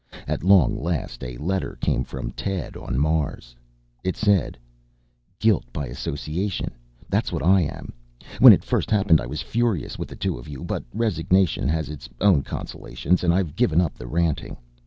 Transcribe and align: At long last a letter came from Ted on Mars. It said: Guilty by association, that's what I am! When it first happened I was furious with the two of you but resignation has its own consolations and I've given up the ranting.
At 0.27 0.43
long 0.43 0.75
last 0.81 1.23
a 1.23 1.37
letter 1.37 1.77
came 1.79 2.03
from 2.03 2.31
Ted 2.31 2.75
on 2.75 2.97
Mars. 2.97 3.55
It 4.03 4.17
said: 4.17 4.57
Guilty 5.37 5.67
by 5.71 5.85
association, 5.89 6.71
that's 7.07 7.31
what 7.31 7.43
I 7.43 7.61
am! 7.61 7.93
When 8.39 8.51
it 8.51 8.63
first 8.65 8.89
happened 8.89 9.21
I 9.21 9.27
was 9.27 9.43
furious 9.43 9.99
with 9.99 10.09
the 10.09 10.15
two 10.15 10.39
of 10.39 10.47
you 10.47 10.63
but 10.63 10.83
resignation 10.91 11.67
has 11.67 11.87
its 11.87 12.09
own 12.19 12.41
consolations 12.41 13.23
and 13.23 13.31
I've 13.31 13.55
given 13.55 13.79
up 13.79 13.93
the 13.93 14.07
ranting. 14.07 14.57